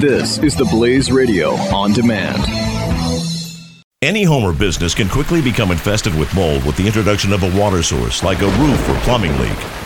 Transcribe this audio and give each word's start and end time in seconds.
This 0.00 0.36
is 0.36 0.54
the 0.54 0.66
Blaze 0.66 1.10
Radio 1.10 1.52
on 1.72 1.94
demand. 1.94 2.44
Any 4.02 4.24
home 4.24 4.44
or 4.44 4.52
business 4.52 4.94
can 4.94 5.08
quickly 5.08 5.40
become 5.40 5.70
infested 5.70 6.14
with 6.14 6.34
mold 6.34 6.62
with 6.66 6.76
the 6.76 6.86
introduction 6.86 7.32
of 7.32 7.42
a 7.42 7.58
water 7.58 7.82
source 7.82 8.22
like 8.22 8.42
a 8.42 8.46
roof 8.58 8.88
or 8.90 9.00
plumbing 9.00 9.32
leak. 9.40 9.85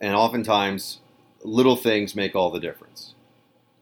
and 0.00 0.14
oftentimes 0.14 1.00
little 1.42 1.76
things 1.76 2.14
make 2.14 2.34
all 2.34 2.50
the 2.50 2.60
difference. 2.60 3.14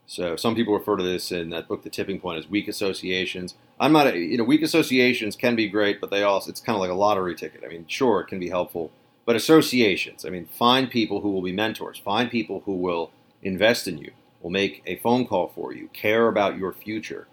So 0.06 0.36
some 0.36 0.54
people 0.54 0.74
refer 0.74 0.96
to 0.96 1.02
this 1.02 1.32
in 1.32 1.50
that 1.50 1.66
book, 1.66 1.82
The 1.82 1.90
Tipping 1.90 2.20
Point, 2.20 2.38
as 2.38 2.48
weak 2.48 2.68
associations. 2.68 3.54
I'm 3.80 3.92
not, 3.92 4.06
a, 4.06 4.18
you 4.18 4.38
know, 4.38 4.44
weak 4.44 4.62
associations 4.62 5.34
can 5.34 5.56
be 5.56 5.68
great, 5.68 6.00
but 6.00 6.10
they 6.10 6.22
also 6.22 6.50
it's 6.50 6.60
kind 6.60 6.76
of 6.76 6.80
like 6.80 6.90
a 6.90 6.94
lottery 6.94 7.34
ticket. 7.34 7.62
I 7.64 7.68
mean, 7.68 7.86
sure, 7.88 8.20
it 8.20 8.28
can 8.28 8.38
be 8.38 8.48
helpful, 8.48 8.92
but 9.24 9.36
associations. 9.36 10.24
I 10.24 10.30
mean, 10.30 10.46
find 10.46 10.88
people 10.88 11.20
who 11.20 11.32
will 11.32 11.42
be 11.42 11.52
mentors. 11.52 11.98
Find 11.98 12.30
people 12.30 12.62
who 12.66 12.74
will 12.74 13.10
invest 13.42 13.88
in 13.88 13.98
you, 13.98 14.12
will 14.40 14.50
make 14.50 14.82
a 14.86 14.96
phone 14.96 15.26
call 15.26 15.48
for 15.48 15.72
you, 15.72 15.88
care 15.92 16.28
about 16.28 16.56
your 16.56 16.72
future, 16.72 17.26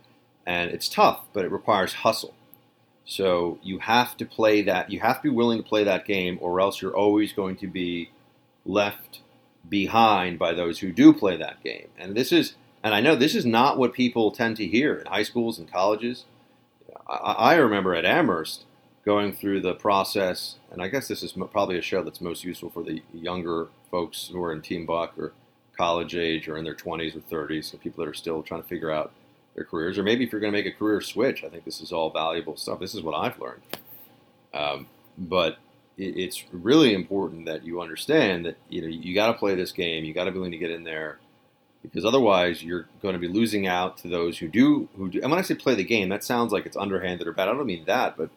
and 0.46 0.72
it's 0.72 0.90
tough, 0.90 1.22
but 1.32 1.46
it 1.46 1.52
requires 1.52 1.94
hustle. 1.94 2.34
So 3.06 3.60
you 3.62 3.80
have 3.80 4.18
to 4.18 4.26
play 4.26 4.62
that. 4.64 4.90
You 4.90 5.00
have 5.02 5.18
to 5.18 5.24
be 5.24 5.30
willing 5.30 5.62
to 5.62 5.68
play 5.68 5.84
that 5.84 6.06
game, 6.06 6.40
or 6.42 6.60
else 6.60 6.82
you're 6.82 6.96
always 6.96 7.34
going 7.34 7.58
to 7.58 7.68
be 7.68 8.10
left 8.66 9.20
behind 9.68 10.38
by 10.40 10.54
those 10.54 10.80
who 10.80 10.92
do 10.92 11.14
play 11.14 11.38
that 11.38 11.64
game. 11.64 11.88
And 11.98 12.16
this 12.16 12.32
is, 12.32 12.56
and 12.84 12.94
I 12.94 13.02
know 13.02 13.16
this 13.16 13.36
is 13.36 13.46
not 13.46 13.78
what 13.78 13.94
people 13.94 14.32
tend 14.32 14.58
to 14.58 14.68
hear 14.68 14.96
in 14.96 15.06
high 15.06 15.24
schools 15.24 15.58
and 15.58 15.72
colleges. 15.72 16.26
I, 17.08 17.34
I 17.34 17.56
remember 17.56 17.96
at 17.96 18.06
Amherst 18.06 18.66
going 19.06 19.34
through 19.34 19.62
the 19.62 19.74
process, 19.74 20.56
and 20.72 20.82
I 20.82 20.88
guess 20.88 21.08
this 21.08 21.24
is 21.24 21.34
probably 21.52 21.78
a 21.78 21.82
show 21.82 22.04
that's 22.04 22.22
most 22.22 22.44
useful 22.44 22.70
for 22.70 22.84
the 22.84 23.02
younger 23.14 23.68
folks 23.92 24.30
who 24.32 24.42
are 24.42 24.54
in 24.54 24.62
Team 24.62 24.86
Buck 24.86 25.18
or 25.18 25.34
college 25.78 26.16
age 26.16 26.48
or 26.48 26.58
in 26.58 26.64
their 26.64 26.76
20s 26.76 27.16
or 27.16 27.20
30s, 27.20 27.72
so 27.72 27.78
people 27.78 28.04
that 28.04 28.10
are 28.10 28.14
still 28.14 28.44
trying 28.44 28.62
to 28.62 28.68
figure 28.68 28.92
out 28.92 29.12
their 29.56 29.66
careers, 29.66 29.98
or 29.98 30.04
maybe 30.04 30.24
if 30.24 30.32
you're 30.32 30.42
going 30.42 30.54
to 30.54 30.58
make 30.58 30.66
a 30.66 30.78
career 30.78 31.02
switch, 31.02 31.44
I 31.44 31.50
think 31.50 31.66
this 31.66 31.82
is 31.82 31.92
all 31.92 32.10
valuable 32.10 32.56
stuff. 32.56 32.80
This 32.80 32.96
is 32.96 33.02
what 33.02 33.14
I've 33.14 33.40
learned. 33.40 33.62
Um, 34.54 34.88
but 35.18 35.58
it's 35.98 36.44
really 36.52 36.94
important 36.94 37.46
that 37.46 37.64
you 37.64 37.82
understand 37.82 38.46
that 38.46 38.58
you 38.70 38.82
know 38.82 38.88
you 38.88 39.14
got 39.14 39.28
to 39.28 39.34
play 39.34 39.56
this 39.56 39.72
game. 39.72 40.06
You 40.06 40.14
got 40.14 40.26
to 40.26 40.32
be 40.32 40.38
willing 40.38 40.52
to 40.52 40.58
get 40.58 40.72
in 40.72 40.84
there 40.84 41.20
because 41.84 42.06
otherwise 42.06 42.64
you're 42.64 42.88
going 43.02 43.14
to 43.14 43.20
be 43.20 43.28
losing 43.28 43.68
out 43.68 43.98
to 43.98 44.08
those 44.08 44.38
who 44.38 44.48
do 44.48 44.90
who 44.98 45.10
do. 45.10 45.22
And 45.22 45.30
when 45.30 45.40
I 45.40 45.44
say 45.44 45.56
play 45.56 45.76
the 45.76 45.84
game, 45.84 46.10
that 46.10 46.24
sounds 46.24 46.52
like 46.52 46.66
it's 46.66 46.78
underhanded 46.78 47.28
or 47.28 47.34
bad. 47.34 47.50
I 47.50 47.54
don't 47.54 47.66
mean 47.66 47.86
that, 47.86 48.18
but 48.18 48.30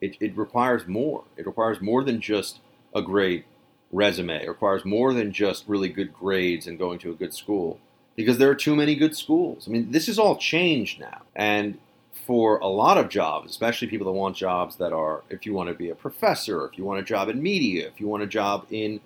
it, 0.00 0.16
it 0.20 0.36
requires 0.36 0.86
more. 0.86 1.24
It 1.36 1.46
requires 1.46 1.80
more 1.80 2.04
than 2.04 2.20
just 2.20 2.60
a 2.94 3.02
great 3.02 3.44
resume. 3.92 4.42
It 4.42 4.48
requires 4.48 4.84
more 4.84 5.12
than 5.12 5.32
just 5.32 5.64
really 5.68 5.88
good 5.88 6.14
grades 6.14 6.66
and 6.66 6.78
going 6.78 6.98
to 7.00 7.10
a 7.10 7.14
good 7.14 7.34
school 7.34 7.80
because 8.16 8.38
there 8.38 8.50
are 8.50 8.54
too 8.54 8.76
many 8.76 8.94
good 8.94 9.16
schools. 9.16 9.66
I 9.66 9.70
mean, 9.70 9.90
this 9.90 10.08
is 10.08 10.18
all 10.18 10.36
changed 10.36 11.00
now, 11.00 11.22
and 11.34 11.78
for 12.14 12.58
a 12.58 12.66
lot 12.66 12.96
of 12.96 13.08
jobs, 13.08 13.50
especially 13.50 13.88
people 13.88 14.06
that 14.06 14.12
want 14.12 14.36
jobs 14.36 14.76
that 14.76 14.92
are, 14.92 15.22
if 15.30 15.44
you 15.44 15.52
want 15.52 15.68
to 15.68 15.74
be 15.74 15.90
a 15.90 15.94
professor, 15.94 16.64
if 16.66 16.78
you 16.78 16.84
want 16.84 17.00
a 17.00 17.02
job 17.02 17.28
in 17.28 17.42
media, 17.42 17.86
if 17.86 18.00
you 18.00 18.06
want 18.06 18.22
a 18.22 18.26
job 18.26 18.66
in 18.70 19.00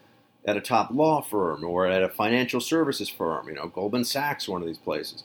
at 0.45 0.57
a 0.57 0.61
top 0.61 0.91
law 0.91 1.21
firm 1.21 1.65
or 1.65 1.87
at 1.87 2.03
a 2.03 2.09
financial 2.09 2.61
services 2.61 3.09
firm, 3.09 3.49
you 3.49 3.55
know, 3.55 3.67
Goldman 3.69 4.05
Sachs, 4.05 4.49
one 4.49 4.63
of 4.63 4.67
these 4.67 4.79
places, 4.79 5.25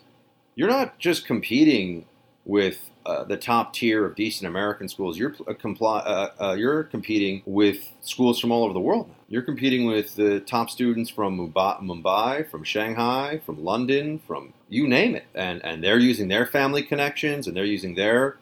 you're 0.55 0.69
not 0.69 0.97
just 0.97 1.25
competing 1.25 2.05
with 2.45 2.89
uh, 3.05 3.23
the 3.23 3.37
top 3.37 3.73
tier 3.73 4.05
of 4.05 4.15
decent 4.15 4.47
American 4.47 4.87
schools. 4.87 5.17
You're 5.17 5.35
uh, 5.47 5.53
compli- 5.53 6.05
uh, 6.05 6.29
uh, 6.39 6.53
you're 6.53 6.83
competing 6.83 7.41
with 7.45 7.91
schools 8.01 8.39
from 8.39 8.51
all 8.51 8.63
over 8.63 8.73
the 8.73 8.79
world. 8.79 9.09
You're 9.27 9.41
competing 9.41 9.85
with 9.85 10.15
the 10.15 10.39
top 10.41 10.69
students 10.69 11.09
from 11.09 11.37
Mumbai, 11.37 12.49
from 12.49 12.63
Shanghai, 12.63 13.41
from 13.45 13.63
London, 13.63 14.19
from 14.19 14.53
you 14.69 14.87
name 14.87 15.15
it, 15.15 15.25
and 15.35 15.63
and 15.65 15.83
they're 15.83 15.99
using 15.99 16.27
their 16.27 16.45
family 16.45 16.83
connections 16.83 17.47
and 17.47 17.55
they're 17.55 17.65
using 17.65 17.95
their 17.95 18.37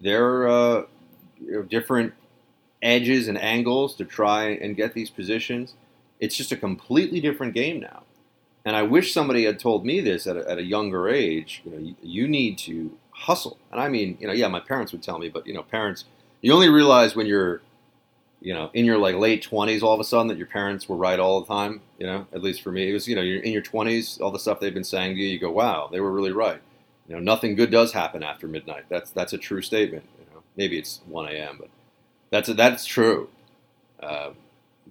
their 0.00 0.48
you 1.40 1.52
know, 1.52 1.62
different 1.62 2.14
edges 2.82 3.28
and 3.28 3.38
angles 3.38 3.94
to 3.96 4.04
try 4.04 4.48
and 4.50 4.76
get 4.76 4.94
these 4.94 5.10
positions. 5.10 5.74
It's 6.18 6.36
just 6.36 6.52
a 6.52 6.56
completely 6.56 7.20
different 7.20 7.54
game 7.54 7.80
now. 7.80 8.02
And 8.64 8.76
I 8.76 8.82
wish 8.82 9.12
somebody 9.12 9.44
had 9.44 9.58
told 9.58 9.86
me 9.86 10.00
this 10.00 10.26
at 10.26 10.36
a, 10.36 10.50
at 10.50 10.58
a 10.58 10.62
younger 10.62 11.08
age. 11.08 11.62
You 11.64 11.70
know, 11.70 11.78
you, 11.78 11.94
you 12.02 12.28
need 12.28 12.58
to 12.58 12.92
hustle. 13.20 13.58
And 13.70 13.80
I 13.80 13.88
mean, 13.88 14.16
you 14.18 14.26
know, 14.26 14.32
yeah, 14.32 14.48
my 14.48 14.60
parents 14.60 14.92
would 14.92 15.02
tell 15.02 15.18
me, 15.18 15.28
but 15.28 15.46
you 15.46 15.52
know, 15.52 15.62
parents, 15.62 16.04
you 16.40 16.52
only 16.52 16.68
realize 16.70 17.14
when 17.14 17.26
you're, 17.26 17.60
you 18.40 18.54
know, 18.54 18.70
in 18.72 18.86
your 18.86 18.96
like 18.96 19.16
late 19.16 19.42
twenties, 19.42 19.82
all 19.82 19.92
of 19.92 20.00
a 20.00 20.04
sudden 20.04 20.28
that 20.28 20.38
your 20.38 20.46
parents 20.46 20.88
were 20.88 20.96
right 20.96 21.20
all 21.20 21.40
the 21.40 21.46
time. 21.46 21.82
You 21.98 22.06
know, 22.06 22.26
at 22.32 22.42
least 22.42 22.62
for 22.62 22.72
me, 22.72 22.88
it 22.88 22.92
was, 22.94 23.06
you 23.06 23.14
know, 23.14 23.22
you're 23.22 23.42
in 23.42 23.52
your 23.52 23.62
twenties, 23.62 24.18
all 24.20 24.30
the 24.30 24.38
stuff 24.38 24.58
they've 24.58 24.72
been 24.72 24.84
saying 24.84 25.16
to 25.16 25.22
you, 25.22 25.28
you 25.28 25.38
go, 25.38 25.50
wow, 25.50 25.88
they 25.92 26.00
were 26.00 26.10
really 26.10 26.32
right. 26.32 26.60
You 27.06 27.16
know, 27.16 27.20
nothing 27.20 27.56
good 27.56 27.70
does 27.70 27.92
happen 27.92 28.22
after 28.22 28.46
midnight. 28.48 28.84
That's 28.88 29.10
that's 29.10 29.34
a 29.34 29.38
true 29.38 29.60
statement. 29.60 30.04
You 30.18 30.34
know, 30.34 30.42
maybe 30.56 30.78
it's 30.78 31.00
1 31.06 31.26
a.m., 31.26 31.56
but 31.60 31.68
that's 32.30 32.48
a, 32.48 32.54
that's 32.54 32.86
true. 32.86 33.28
Uh, 34.02 34.30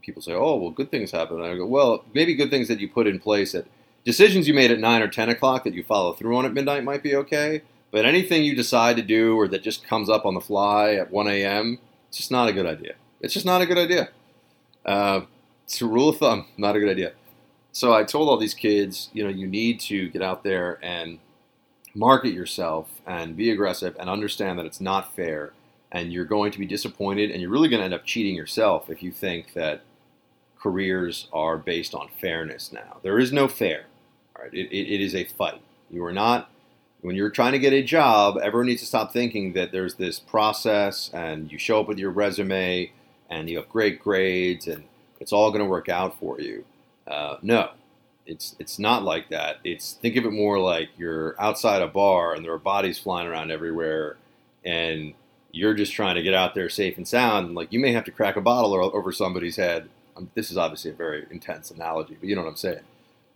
people 0.02 0.22
say, 0.22 0.34
oh, 0.34 0.56
well, 0.56 0.72
good 0.72 0.92
things 0.92 1.12
happen. 1.12 1.38
And 1.38 1.46
I 1.46 1.56
go, 1.56 1.66
well, 1.66 2.04
maybe 2.14 2.36
good 2.36 2.50
things 2.50 2.68
that 2.68 2.80
you 2.80 2.88
put 2.88 3.08
in 3.08 3.20
place 3.20 3.56
at 3.56 3.66
decisions 4.06 4.48
you 4.48 4.54
made 4.54 4.72
at 4.72 4.80
9 4.80 5.02
or 5.02 5.08
10 5.08 5.30
o'clock 5.30 5.64
that 5.64 5.74
you 5.74 5.84
follow 5.84 6.14
through 6.14 6.38
on 6.38 6.46
at 6.46 6.54
midnight 6.54 6.84
might 6.84 7.04
be 7.04 7.16
okay. 7.16 7.62
But 7.92 8.06
anything 8.06 8.44
you 8.44 8.56
decide 8.56 8.98
to 8.98 9.02
do 9.02 9.36
or 9.36 9.48
that 9.48 9.64
just 9.64 9.88
comes 9.88 10.10
up 10.10 10.26
on 10.26 10.36
the 10.36 10.42
fly 10.42 10.94
at 10.94 11.12
1 11.12 11.28
a.m., 11.28 11.80
it's 12.08 12.18
just 12.18 12.32
not 12.32 12.48
a 12.48 12.54
good 12.54 12.66
idea. 12.66 12.94
It's 13.22 13.34
just 13.34 13.46
not 13.46 13.62
a 13.62 13.66
good 13.66 13.78
idea. 13.78 14.10
Uh, 14.86 15.22
it's 15.66 15.82
a 15.82 15.86
rule 15.86 16.10
of 16.10 16.18
thumb, 16.18 16.46
not 16.58 16.76
a 16.76 16.80
good 16.80 16.90
idea. 16.90 17.14
So 17.72 17.94
I 17.94 18.04
told 18.04 18.30
all 18.30 18.38
these 18.38 18.54
kids, 18.54 19.10
you 19.14 19.24
know, 19.24 19.30
you 19.30 19.48
need 19.48 19.80
to 19.82 20.10
get 20.10 20.22
out 20.22 20.44
there 20.44 20.80
and 20.82 21.20
market 21.94 22.34
yourself 22.34 22.90
and 23.06 23.36
be 23.36 23.52
aggressive 23.52 23.96
and 24.00 24.10
understand 24.10 24.58
that 24.60 24.66
it's 24.66 24.82
not 24.82 25.16
fair 25.16 25.54
and 25.92 26.14
you're 26.14 26.26
going 26.26 26.52
to 26.52 26.60
be 26.60 26.66
disappointed 26.66 27.32
and 27.32 27.42
you're 27.42 27.50
really 27.50 27.70
going 27.70 27.80
to 27.80 27.86
end 27.86 27.94
up 27.94 28.06
cheating 28.06 28.36
yourself 28.36 28.90
if 28.90 29.02
you 29.02 29.12
think 29.12 29.54
that 29.54 29.82
careers 30.60 31.28
are 31.34 31.58
based 31.58 31.96
on 31.96 32.10
fairness 32.20 32.72
now. 32.72 32.98
There 33.02 33.20
is 33.20 33.32
no 33.32 33.48
fair. 33.48 33.86
All 34.36 34.44
right, 34.44 34.54
it, 34.54 34.68
it, 34.72 34.94
it 34.94 35.02
is 35.02 35.16
a 35.16 35.24
fight. 35.26 35.62
You 35.90 36.04
are 36.06 36.14
not 36.14 36.50
when 37.02 37.16
you're 37.16 37.30
trying 37.30 37.54
to 37.54 37.60
get 37.60 37.74
a 37.74 37.82
job, 37.82 38.38
everyone 38.42 38.68
needs 38.68 38.82
to 38.82 38.88
stop 38.88 39.14
thinking 39.14 39.54
that 39.54 39.72
there's 39.72 39.96
this 39.96 40.20
process 40.20 41.10
and 41.14 41.52
you 41.52 41.58
show 41.58 41.80
up 41.80 41.88
with 41.88 41.98
your 41.98 42.12
resume 42.12 42.92
and 43.30 43.50
you 43.50 43.57
have 43.57 43.69
great 43.69 44.01
grades 44.01 44.68
and 44.68 44.84
it's 45.19 45.31
all 45.31 45.50
going 45.50 45.63
to 45.63 45.69
work 45.69 45.90
out 45.90 46.19
for 46.19 46.40
you. 46.40 46.66
Uh, 47.07 47.38
no, 47.42 47.72
it's 48.25 48.56
it's 48.60 48.80
not 48.80 49.04
like 49.04 49.30
that. 49.30 49.57
It's 49.63 49.94
think 49.94 50.16
of 50.16 50.25
it 50.25 50.31
more 50.31 50.60
like 50.60 50.90
you're 50.98 51.36
outside 51.42 51.81
a 51.81 51.88
bar 51.88 52.34
and 52.34 52.46
there 52.46 52.54
are 52.54 52.60
bodies 52.60 53.00
flying 53.00 53.28
around 53.28 53.51
everywhere, 53.51 54.18
and 54.63 55.13
you're 55.51 55.74
just 55.74 55.94
trying 55.94 56.16
to 56.16 56.22
get 56.22 56.34
out 56.34 56.54
there 56.54 56.69
safe 56.69 56.98
and 56.98 57.07
sound. 57.07 57.56
Like 57.56 57.74
you 57.74 57.80
may 57.80 57.92
have 57.92 58.06
to 58.06 58.12
crack 58.12 58.36
a 58.36 58.42
bottle 58.42 58.74
over 58.75 59.12
somebody's 59.12 59.56
head. 59.56 59.90
Um, 60.16 60.30
this 60.36 60.51
is 60.51 60.57
obviously 60.57 60.92
a 60.92 60.94
very 60.96 61.25
intense 61.31 61.72
analogy, 61.72 62.18
but 62.19 62.30
you 62.30 62.36
know 62.36 62.44
what 62.44 62.50
I'm 62.50 62.56
saying. 62.56 62.81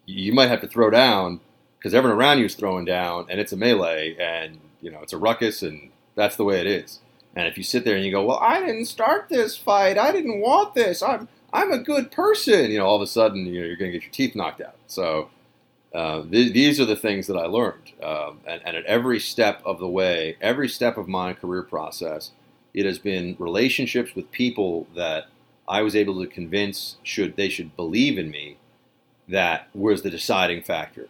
You 0.06 0.34
might 0.34 0.50
have 0.50 0.62
to 0.62 0.68
throw 0.68 0.90
down 0.90 1.40
because 1.84 1.94
everyone 1.94 2.18
around 2.18 2.40
you 2.40 2.46
is 2.46 2.56
throwing 2.56 2.86
down, 2.86 3.26
and 3.30 3.42
it's 3.42 3.52
a 3.52 3.58
melee, 3.58 4.16
and 4.18 4.58
you 4.82 4.90
know 4.90 5.00
it's 5.02 5.12
a 5.12 5.18
ruckus, 5.18 5.62
and 5.62 5.92
that's 6.16 6.38
the 6.38 6.46
way 6.46 6.62
it 6.62 6.68
is. 6.68 7.02
And 7.36 7.46
if 7.46 7.58
you 7.58 7.64
sit 7.64 7.84
there 7.84 7.98
and 7.98 8.06
you 8.06 8.12
go, 8.12 8.24
"Well, 8.24 8.40
I 8.40 8.62
didn't 8.62 8.86
start 8.86 9.28
this 9.28 9.58
fight. 9.58 9.98
I 9.98 10.14
didn't 10.14 10.40
want 10.40 10.76
this. 10.76 11.04
I'm 11.04 11.28
I'm 11.52 11.74
a 11.74 11.80
good 11.80 12.10
person," 12.10 12.72
you 12.72 12.78
know, 12.80 12.86
all 12.86 12.96
of 12.96 13.02
a 13.02 13.08
sudden 13.08 13.46
you 13.46 13.60
know 13.60 13.68
you're 13.68 13.76
going 13.76 13.92
to 13.92 13.98
get 13.98 14.06
your 14.06 14.14
teeth 14.14 14.34
knocked 14.34 14.62
out. 14.62 14.76
So 14.88 15.30
uh, 15.94 16.24
th- 16.24 16.54
these 16.54 16.80
are 16.80 16.86
the 16.86 16.96
things 16.96 17.28
that 17.28 17.36
I 17.36 17.46
learned, 17.48 17.92
um, 18.02 18.40
and, 18.48 18.62
and, 18.66 18.78
at 18.78 18.86
every 18.86 19.20
step 19.20 19.62
of 19.66 19.80
the 19.80 19.88
way, 19.88 20.38
every 20.40 20.70
step 20.70 20.98
of 20.98 21.10
my 21.10 21.34
career 21.34 21.64
process, 21.64 22.32
It 22.74 22.86
has 22.86 22.98
been 22.98 23.36
relationships 23.38 24.16
with 24.16 24.32
people 24.32 24.88
that 24.96 25.26
I 25.68 25.82
was 25.82 25.96
able 25.96 26.22
to 26.22 26.28
convince 26.28 26.96
should 27.04 27.36
they 27.36 27.50
should 27.50 27.76
believe 27.76 28.18
in 28.18 28.32
me 28.32 28.58
that 29.28 29.68
was 29.74 30.02
the 30.02 30.10
deciding 30.10 30.64
factor. 30.64 31.10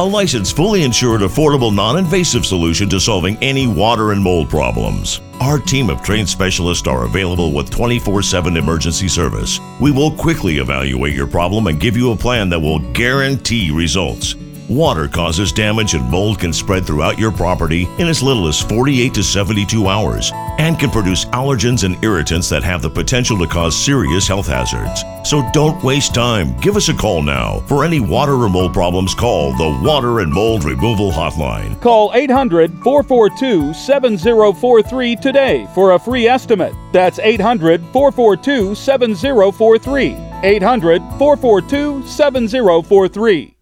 A 0.00 0.04
licensed, 0.04 0.54
fully 0.54 0.84
insured, 0.84 1.22
affordable, 1.22 1.74
non 1.74 1.98
invasive 1.98 2.46
solution 2.46 2.88
to 2.88 3.00
solving 3.00 3.36
any 3.42 3.66
water 3.66 4.12
and 4.12 4.22
mold 4.22 4.48
problems. 4.48 5.20
Our 5.40 5.58
team 5.58 5.90
of 5.90 6.02
trained 6.02 6.28
specialists 6.28 6.86
are 6.86 7.04
available 7.04 7.52
with 7.52 7.68
24 7.68 8.22
7 8.22 8.56
emergency 8.56 9.08
service. 9.08 9.58
We 9.80 9.90
will 9.90 10.12
quickly 10.12 10.58
evaluate 10.58 11.14
your 11.14 11.26
problem 11.26 11.66
and 11.66 11.80
give 11.80 11.96
you 11.96 12.12
a 12.12 12.16
plan 12.16 12.48
that 12.50 12.60
will 12.60 12.78
guarantee 12.92 13.72
results. 13.72 14.36
Water 14.68 15.08
causes 15.08 15.50
damage 15.50 15.94
and 15.94 16.08
mold 16.08 16.38
can 16.38 16.52
spread 16.52 16.86
throughout 16.86 17.18
your 17.18 17.32
property 17.32 17.88
in 17.98 18.06
as 18.06 18.22
little 18.22 18.46
as 18.46 18.60
48 18.60 19.14
to 19.14 19.22
72 19.24 19.88
hours 19.88 20.30
and 20.58 20.78
can 20.78 20.90
produce 20.90 21.24
allergens 21.26 21.84
and 21.84 22.02
irritants 22.04 22.48
that 22.50 22.62
have 22.62 22.82
the 22.82 22.90
potential 22.90 23.38
to 23.38 23.46
cause 23.46 23.76
serious 23.76 24.28
health 24.28 24.46
hazards. 24.46 25.02
So 25.28 25.48
don't 25.52 25.82
waste 25.82 26.14
time. 26.14 26.56
Give 26.60 26.76
us 26.76 26.88
a 26.88 26.94
call 26.94 27.22
now. 27.22 27.60
For 27.66 27.84
any 27.84 28.00
water 28.00 28.34
or 28.34 28.48
mold 28.48 28.72
problems, 28.72 29.14
call 29.14 29.56
the 29.56 29.80
Water 29.82 30.20
and 30.20 30.32
Mold 30.32 30.64
Removal 30.64 31.10
Hotline. 31.10 31.80
Call 31.80 32.12
800 32.14 32.72
442 32.82 33.72
7043 33.74 35.16
today 35.16 35.66
for 35.74 35.92
a 35.92 35.98
free 35.98 36.26
estimate. 36.26 36.74
That's 36.92 37.18
800 37.18 37.80
442 37.92 38.74
7043. 38.74 40.16
800 40.42 41.00
442 41.18 42.06
7043. 42.06 43.57